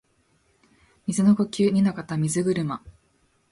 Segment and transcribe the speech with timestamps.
[1.05, 2.81] 水の呼吸弐ノ型水車（にのかたみずぐるま）